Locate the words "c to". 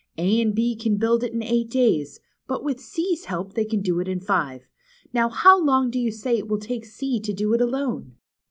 6.87-7.31